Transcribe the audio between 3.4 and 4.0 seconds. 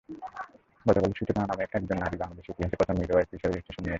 Registration নিয়েছেন।